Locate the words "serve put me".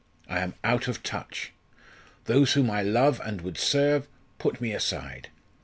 3.59-4.71